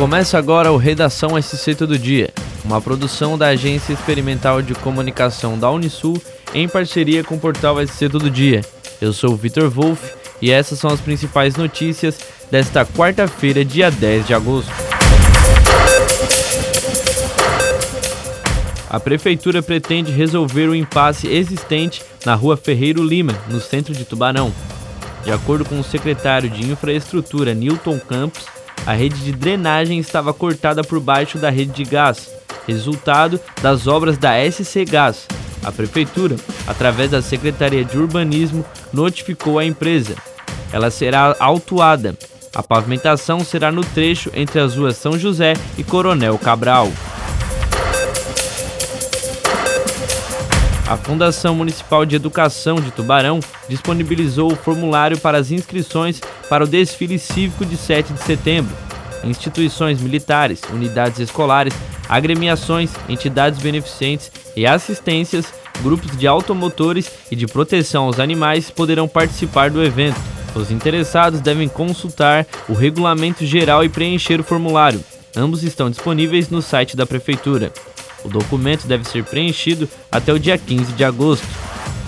Começa 0.00 0.38
agora 0.38 0.72
o 0.72 0.78
Redação 0.78 1.38
SC 1.40 1.74
Todo 1.74 1.98
Dia, 1.98 2.30
uma 2.64 2.80
produção 2.80 3.36
da 3.36 3.48
Agência 3.48 3.92
Experimental 3.92 4.62
de 4.62 4.72
Comunicação 4.72 5.58
da 5.58 5.70
Unisul 5.70 6.16
em 6.54 6.66
parceria 6.66 7.22
com 7.22 7.34
o 7.34 7.38
portal 7.38 7.86
SC 7.86 8.08
Todo 8.08 8.30
Dia. 8.30 8.62
Eu 8.98 9.12
sou 9.12 9.34
o 9.34 9.36
Vitor 9.36 9.68
Wolff 9.68 10.14
e 10.40 10.50
essas 10.50 10.78
são 10.78 10.90
as 10.90 11.02
principais 11.02 11.54
notícias 11.54 12.18
desta 12.50 12.82
quarta-feira, 12.86 13.62
dia 13.62 13.90
10 13.90 14.26
de 14.26 14.32
agosto. 14.32 14.72
A 18.88 18.98
Prefeitura 18.98 19.62
pretende 19.62 20.10
resolver 20.10 20.66
o 20.66 20.74
impasse 20.74 21.28
existente 21.28 22.00
na 22.24 22.34
rua 22.34 22.56
Ferreiro 22.56 23.04
Lima, 23.04 23.38
no 23.50 23.60
centro 23.60 23.92
de 23.92 24.06
Tubarão. 24.06 24.50
De 25.22 25.30
acordo 25.30 25.62
com 25.66 25.78
o 25.78 25.84
secretário 25.84 26.48
de 26.48 26.64
Infraestrutura 26.70 27.52
Newton 27.52 27.98
Campos, 27.98 28.59
a 28.86 28.92
rede 28.92 29.16
de 29.16 29.32
drenagem 29.32 29.98
estava 29.98 30.32
cortada 30.32 30.82
por 30.82 31.00
baixo 31.00 31.38
da 31.38 31.50
rede 31.50 31.72
de 31.72 31.84
gás, 31.84 32.30
resultado 32.66 33.40
das 33.62 33.86
obras 33.86 34.16
da 34.18 34.32
SC 34.50 34.84
Gás. 34.84 35.26
A 35.62 35.70
prefeitura, 35.70 36.36
através 36.66 37.10
da 37.10 37.20
Secretaria 37.20 37.84
de 37.84 37.98
Urbanismo, 37.98 38.64
notificou 38.92 39.58
a 39.58 39.64
empresa. 39.64 40.14
Ela 40.72 40.90
será 40.90 41.36
autuada. 41.38 42.16
A 42.54 42.62
pavimentação 42.62 43.40
será 43.40 43.70
no 43.70 43.84
trecho 43.84 44.30
entre 44.34 44.58
as 44.58 44.74
ruas 44.74 44.96
São 44.96 45.18
José 45.18 45.54
e 45.76 45.84
Coronel 45.84 46.38
Cabral. 46.38 46.90
A 50.88 50.96
Fundação 50.96 51.54
Municipal 51.54 52.04
de 52.04 52.16
Educação 52.16 52.76
de 52.76 52.90
Tubarão 52.90 53.38
disponibilizou 53.68 54.52
o 54.52 54.56
formulário 54.56 55.16
para 55.18 55.38
as 55.38 55.52
inscrições 55.52 56.20
para 56.50 56.64
o 56.64 56.66
desfile 56.66 57.16
cívico 57.16 57.64
de 57.64 57.76
7 57.76 58.12
de 58.12 58.20
setembro. 58.20 58.76
Instituições 59.22 60.00
militares, 60.00 60.60
unidades 60.72 61.20
escolares, 61.20 61.72
agremiações, 62.08 62.90
entidades 63.08 63.60
beneficentes 63.60 64.32
e 64.56 64.66
assistências, 64.66 65.54
grupos 65.80 66.16
de 66.16 66.26
automotores 66.26 67.08
e 67.30 67.36
de 67.36 67.46
proteção 67.46 68.04
aos 68.04 68.18
animais 68.18 68.68
poderão 68.68 69.06
participar 69.06 69.70
do 69.70 69.82
evento. 69.82 70.20
Os 70.54 70.72
interessados 70.72 71.40
devem 71.40 71.68
consultar 71.68 72.44
o 72.68 72.74
regulamento 72.74 73.46
geral 73.46 73.84
e 73.84 73.88
preencher 73.88 74.40
o 74.40 74.44
formulário. 74.44 75.00
Ambos 75.36 75.62
estão 75.62 75.88
disponíveis 75.88 76.50
no 76.50 76.60
site 76.60 76.96
da 76.96 77.06
Prefeitura. 77.06 77.72
O 78.24 78.28
documento 78.28 78.88
deve 78.88 79.04
ser 79.04 79.22
preenchido 79.22 79.88
até 80.10 80.32
o 80.32 80.38
dia 80.38 80.58
15 80.58 80.92
de 80.94 81.04
agosto. 81.04 81.46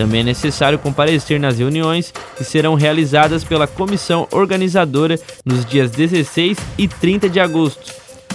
Também 0.03 0.23
é 0.23 0.25
necessário 0.25 0.81
comparecer 0.81 1.39
nas 1.39 1.61
reuniões 1.61 2.13
que 2.37 2.43
serão 2.43 2.75
realizadas 2.75 3.45
pela 3.45 3.69
comissão 3.69 4.27
organizadora 4.33 5.17
nos 5.45 5.65
dias 5.65 5.93
16 5.93 6.59
e 6.77 6.89
30 6.89 7.29
de 7.29 7.39
agosto. 7.39 7.95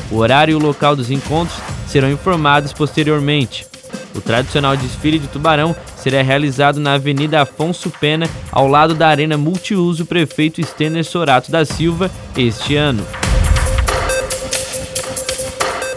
O 0.09 0.15
horário 0.15 0.53
e 0.53 0.55
o 0.55 0.65
local 0.65 0.95
dos 0.95 1.11
encontros 1.11 1.59
serão 1.85 2.09
informados 2.09 2.71
posteriormente. 2.71 3.67
O 4.15 4.21
tradicional 4.21 4.77
desfile 4.77 5.19
de 5.19 5.27
tubarão 5.27 5.75
será 5.97 6.21
realizado 6.21 6.79
na 6.79 6.93
Avenida 6.93 7.41
Afonso 7.41 7.89
Pena, 7.99 8.29
ao 8.49 8.65
lado 8.65 8.95
da 8.95 9.09
Arena 9.09 9.37
Multiuso 9.37 10.05
Prefeito 10.05 10.65
Stener 10.65 11.03
Sorato 11.03 11.51
da 11.51 11.65
Silva, 11.65 12.09
este 12.37 12.77
ano. 12.77 13.05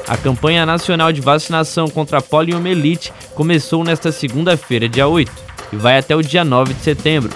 A 0.08 0.16
campanha 0.16 0.66
nacional 0.66 1.12
de 1.12 1.20
vacinação 1.20 1.88
contra 1.88 2.18
a 2.18 2.22
poliomielite 2.22 3.12
começou 3.36 3.84
nesta 3.84 4.10
segunda-feira, 4.10 4.88
dia 4.88 5.06
8, 5.06 5.50
e 5.72 5.76
vai 5.76 5.98
até 5.98 6.14
o 6.14 6.22
dia 6.22 6.44
9 6.44 6.74
de 6.74 6.82
setembro. 6.82 7.30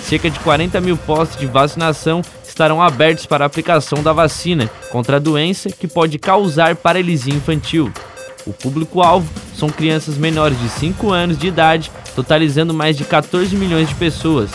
Cerca 0.00 0.30
de 0.30 0.38
40 0.40 0.80
mil 0.80 0.96
postos 0.96 1.38
de 1.38 1.46
vacinação 1.46 2.22
estarão 2.46 2.82
abertos 2.82 3.26
para 3.26 3.44
a 3.44 3.46
aplicação 3.46 4.02
da 4.02 4.12
vacina 4.12 4.70
contra 4.90 5.16
a 5.16 5.20
doença 5.20 5.70
que 5.70 5.88
pode 5.88 6.18
causar 6.18 6.76
paralisia 6.76 7.34
infantil. 7.34 7.92
O 8.46 8.52
público-alvo 8.52 9.28
são 9.56 9.68
crianças 9.68 10.16
menores 10.16 10.58
de 10.60 10.68
5 10.68 11.10
anos 11.10 11.38
de 11.38 11.46
idade, 11.46 11.90
totalizando 12.14 12.74
mais 12.74 12.96
de 12.96 13.04
14 13.04 13.54
milhões 13.56 13.88
de 13.88 13.94
pessoas. 13.94 14.50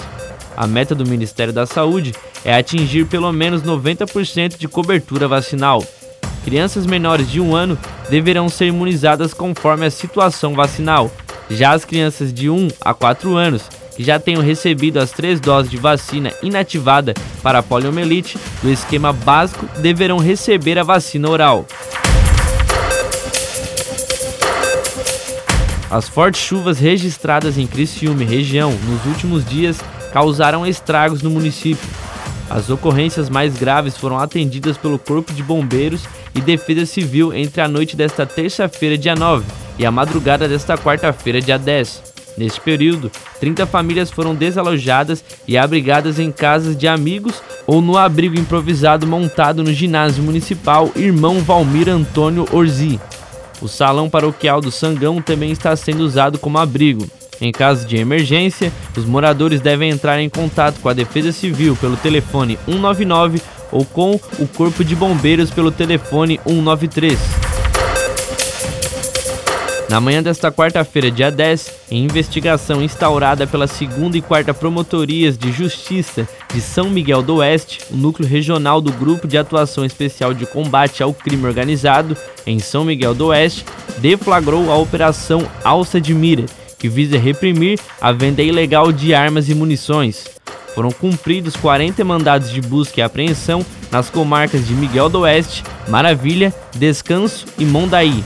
A 0.55 0.67
meta 0.67 0.93
do 0.93 1.07
Ministério 1.07 1.53
da 1.53 1.65
Saúde 1.65 2.13
é 2.43 2.53
atingir 2.53 3.05
pelo 3.05 3.31
menos 3.31 3.63
90% 3.63 4.57
de 4.57 4.67
cobertura 4.67 5.27
vacinal 5.27 5.83
crianças 6.47 6.85
menores 6.85 7.29
de 7.29 7.41
um 7.41 7.53
ano 7.53 7.77
deverão 8.09 8.47
ser 8.47 8.67
imunizadas 8.67 9.33
conforme 9.33 9.85
a 9.85 9.91
situação 9.91 10.53
vacinal. 10.53 11.11
Já 11.49 11.71
as 11.71 11.85
crianças 11.85 12.33
de 12.33 12.49
1 12.49 12.69
a 12.81 12.93
4 12.93 13.35
anos 13.35 13.63
que 13.95 14.03
já 14.03 14.19
tenham 14.19 14.43
recebido 14.43 14.99
as 14.99 15.11
três 15.11 15.39
doses 15.39 15.71
de 15.71 15.77
vacina 15.77 16.31
inativada 16.43 17.15
para 17.41 17.59
a 17.59 17.63
poliomielite 17.63 18.37
do 18.61 18.69
esquema 18.69 19.11
básico 19.11 19.67
deverão 19.79 20.19
receber 20.19 20.77
a 20.77 20.83
vacina 20.83 21.27
oral. 21.27 21.65
As 25.89 26.07
fortes 26.07 26.41
chuvas 26.41 26.77
registradas 26.77 27.57
em 27.57 27.65
Criciúma 27.65 28.23
região 28.23 28.71
nos 28.71 29.05
últimos 29.05 29.43
dias 29.43 29.79
causaram 30.11 30.67
estragos 30.67 31.21
no 31.21 31.29
município. 31.31 31.87
As 32.49 32.69
ocorrências 32.69 33.29
mais 33.29 33.57
graves 33.57 33.97
foram 33.97 34.17
atendidas 34.17 34.77
pelo 34.77 34.97
Corpo 34.97 35.33
de 35.33 35.43
Bombeiros 35.43 36.07
e 36.33 36.39
Defesa 36.39 36.85
Civil 36.85 37.33
entre 37.33 37.61
a 37.61 37.67
noite 37.67 37.95
desta 37.95 38.25
terça-feira, 38.25 38.97
dia 38.97 39.15
9, 39.15 39.45
e 39.77 39.85
a 39.85 39.91
madrugada 39.91 40.47
desta 40.47 40.77
quarta-feira, 40.77 41.41
dia 41.41 41.57
10. 41.57 42.07
Neste 42.37 42.61
período, 42.61 43.11
30 43.39 43.65
famílias 43.65 44.11
foram 44.11 44.35
desalojadas 44.35 45.23
e 45.47 45.57
abrigadas 45.57 46.19
em 46.19 46.31
casas 46.31 46.77
de 46.77 46.87
amigos 46.87 47.41
ou 47.65 47.81
no 47.81 47.97
abrigo 47.97 48.39
improvisado 48.39 49.07
montado 49.07 49.63
no 49.63 49.73
ginásio 49.73 50.23
municipal 50.23 50.91
Irmão 50.95 51.39
Valmir 51.39 51.89
Antônio 51.89 52.45
Orzi. 52.53 52.99
O 53.59 53.67
salão 53.67 54.07
paroquial 54.07 54.61
do 54.61 54.71
Sangão 54.71 55.19
também 55.19 55.51
está 55.51 55.75
sendo 55.75 56.01
usado 56.01 56.37
como 56.37 56.59
abrigo. 56.59 57.09
Em 57.39 57.51
caso 57.51 57.85
de 57.85 57.97
emergência, 57.97 58.71
os 58.95 59.05
moradores 59.05 59.61
devem 59.61 59.89
entrar 59.89 60.19
em 60.19 60.29
contato 60.29 60.79
com 60.79 60.89
a 60.89 60.93
Defesa 60.93 61.31
Civil 61.31 61.75
pelo 61.75 61.97
telefone 61.97 62.57
199 62.65 63.41
ou 63.71 63.85
com 63.85 64.19
o 64.39 64.47
Corpo 64.47 64.83
de 64.83 64.95
Bombeiros 64.95 65.49
pelo 65.49 65.71
telefone 65.71 66.39
193. 66.45 67.17
Na 69.89 70.01
manhã 70.01 70.21
desta 70.21 70.51
quarta-feira, 70.51 71.09
dia 71.09 71.31
10, 71.31 71.73
em 71.91 72.03
investigação 72.03 72.81
instaurada 72.81 73.47
pela 73.47 73.67
segunda 73.67 74.17
e 74.17 74.21
quarta 74.21 74.53
Promotorias 74.53 75.37
de 75.37 75.49
Justiça 75.49 76.27
de 76.53 76.59
São 76.59 76.89
Miguel 76.89 77.21
do 77.21 77.37
Oeste, 77.37 77.79
o 77.89 77.95
núcleo 77.95 78.27
regional 78.27 78.81
do 78.81 78.91
Grupo 78.91 79.25
de 79.25 79.37
Atuação 79.37 79.85
Especial 79.85 80.33
de 80.33 80.45
Combate 80.45 81.01
ao 81.01 81.13
Crime 81.13 81.45
Organizado, 81.45 82.17
em 82.45 82.59
São 82.59 82.83
Miguel 82.83 83.13
do 83.13 83.27
Oeste, 83.27 83.63
deflagrou 83.99 84.69
a 84.69 84.75
Operação 84.75 85.47
Alça 85.63 86.01
de 86.01 86.13
Mira, 86.13 86.45
que 86.77 86.87
visa 86.89 87.17
reprimir 87.17 87.79
a 87.99 88.11
venda 88.11 88.41
ilegal 88.41 88.91
de 88.91 89.13
armas 89.13 89.49
e 89.49 89.55
munições. 89.55 90.25
Foram 90.75 90.91
cumpridos 90.91 91.55
40 91.55 92.03
mandados 92.03 92.51
de 92.51 92.61
busca 92.61 92.99
e 92.99 93.03
apreensão 93.03 93.65
nas 93.91 94.09
comarcas 94.09 94.67
de 94.67 94.73
Miguel 94.73 95.09
do 95.09 95.21
Oeste, 95.21 95.63
Maravilha, 95.87 96.53
Descanso 96.75 97.47
e 97.57 97.65
Mondaí. 97.65 98.23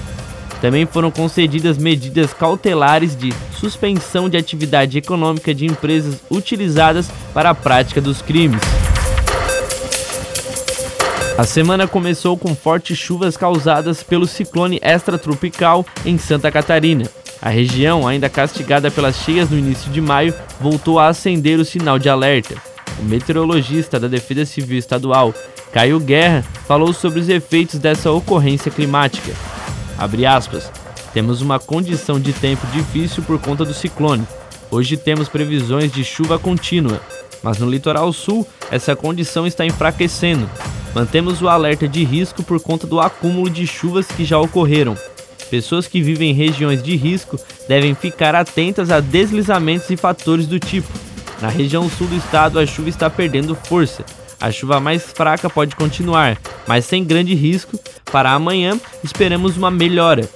Também 0.59 0.85
foram 0.85 1.09
concedidas 1.09 1.77
medidas 1.77 2.33
cautelares 2.33 3.15
de 3.15 3.33
suspensão 3.59 4.29
de 4.29 4.37
atividade 4.37 4.97
econômica 4.97 5.55
de 5.55 5.65
empresas 5.65 6.19
utilizadas 6.29 7.09
para 7.33 7.49
a 7.49 7.55
prática 7.55 8.01
dos 8.01 8.21
crimes. 8.21 8.61
A 11.37 11.43
semana 11.43 11.87
começou 11.87 12.37
com 12.37 12.53
fortes 12.53 12.97
chuvas 12.97 13.35
causadas 13.35 14.03
pelo 14.03 14.27
ciclone 14.27 14.79
extratropical 14.83 15.83
em 16.05 16.17
Santa 16.17 16.51
Catarina. 16.51 17.20
A 17.41 17.49
região, 17.49 18.07
ainda 18.07 18.29
castigada 18.29 18.91
pelas 18.91 19.15
cheias 19.15 19.49
no 19.49 19.57
início 19.57 19.91
de 19.91 19.99
maio, 19.99 20.33
voltou 20.59 20.99
a 20.99 21.07
acender 21.07 21.59
o 21.59 21.65
sinal 21.65 21.97
de 21.97 22.07
alerta. 22.07 22.55
O 22.99 23.03
meteorologista 23.03 23.99
da 23.99 24.07
Defesa 24.07 24.45
Civil 24.45 24.77
Estadual, 24.77 25.33
Caio 25.71 25.99
Guerra, 25.99 26.43
falou 26.67 26.93
sobre 26.93 27.19
os 27.19 27.29
efeitos 27.29 27.79
dessa 27.79 28.11
ocorrência 28.11 28.69
climática. 28.69 29.31
Aspas. 30.29 30.71
Temos 31.13 31.41
uma 31.41 31.59
condição 31.59 32.19
de 32.19 32.31
tempo 32.31 32.65
difícil 32.67 33.23
por 33.23 33.39
conta 33.39 33.65
do 33.65 33.73
ciclone. 33.73 34.25
Hoje 34.69 34.95
temos 34.95 35.27
previsões 35.27 35.91
de 35.91 36.03
chuva 36.03 36.39
contínua, 36.39 37.01
mas 37.43 37.57
no 37.57 37.69
litoral 37.69 38.13
sul 38.13 38.47
essa 38.71 38.95
condição 38.95 39.45
está 39.45 39.65
enfraquecendo. 39.65 40.49
Mantemos 40.93 41.41
o 41.41 41.49
alerta 41.49 41.87
de 41.87 42.03
risco 42.03 42.43
por 42.43 42.61
conta 42.61 42.85
do 42.85 42.99
acúmulo 42.99 43.49
de 43.49 43.65
chuvas 43.65 44.07
que 44.07 44.23
já 44.23 44.39
ocorreram. 44.39 44.95
Pessoas 45.51 45.85
que 45.85 46.01
vivem 46.01 46.31
em 46.31 46.33
regiões 46.33 46.81
de 46.81 46.95
risco 46.95 47.37
devem 47.67 47.93
ficar 47.93 48.33
atentas 48.33 48.89
a 48.89 49.01
deslizamentos 49.01 49.89
e 49.89 49.97
fatores 49.97 50.47
do 50.47 50.57
tipo. 50.57 50.87
Na 51.41 51.49
região 51.49 51.89
sul 51.89 52.07
do 52.07 52.15
estado, 52.15 52.57
a 52.57 52.65
chuva 52.65 52.87
está 52.87 53.09
perdendo 53.09 53.53
força. 53.53 54.05
A 54.39 54.49
chuva 54.49 54.79
mais 54.79 55.03
fraca 55.11 55.49
pode 55.49 55.75
continuar, 55.75 56.39
mas 56.65 56.85
sem 56.85 57.03
grande 57.03 57.35
risco. 57.35 57.77
Para 58.09 58.31
amanhã, 58.31 58.79
esperamos 59.03 59.57
uma 59.57 59.69
melhora. 59.69 60.27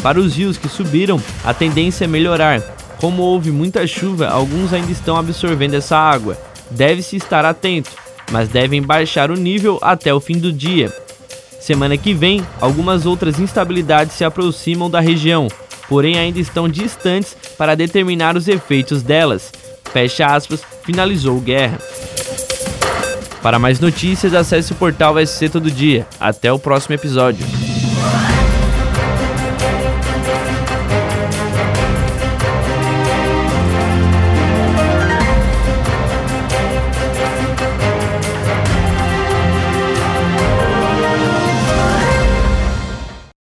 Para 0.00 0.20
os 0.20 0.36
rios 0.36 0.56
que 0.56 0.68
subiram, 0.68 1.20
a 1.42 1.52
tendência 1.52 2.04
é 2.04 2.08
melhorar. 2.08 2.60
Como 2.98 3.20
houve 3.20 3.50
muita 3.50 3.84
chuva, 3.84 4.28
alguns 4.28 4.72
ainda 4.72 4.92
estão 4.92 5.16
absorvendo 5.16 5.74
essa 5.74 5.96
água. 5.96 6.38
Deve-se 6.70 7.16
estar 7.16 7.44
atento, 7.44 7.90
mas 8.30 8.48
devem 8.48 8.80
baixar 8.80 9.28
o 9.32 9.36
nível 9.36 9.80
até 9.82 10.14
o 10.14 10.20
fim 10.20 10.38
do 10.38 10.52
dia. 10.52 11.01
Semana 11.62 11.96
que 11.96 12.12
vem, 12.12 12.44
algumas 12.60 13.06
outras 13.06 13.38
instabilidades 13.38 14.16
se 14.16 14.24
aproximam 14.24 14.90
da 14.90 14.98
região, 14.98 15.46
porém 15.88 16.18
ainda 16.18 16.40
estão 16.40 16.68
distantes 16.68 17.36
para 17.56 17.76
determinar 17.76 18.36
os 18.36 18.48
efeitos 18.48 19.00
delas. 19.00 19.52
Fecha 19.92 20.26
aspas, 20.26 20.60
finalizou 20.84 21.38
Guerra. 21.40 21.78
Para 23.40 23.60
mais 23.60 23.78
notícias, 23.78 24.34
acesse 24.34 24.72
o 24.72 24.74
portal 24.74 25.14
SC 25.24 25.48
Todo 25.48 25.70
Dia. 25.70 26.04
Até 26.18 26.52
o 26.52 26.58
próximo 26.58 26.96
episódio. 26.96 27.46